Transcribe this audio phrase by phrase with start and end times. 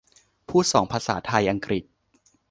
[0.49, 1.83] พูดสองภาษา ไทย-อังกฤษ?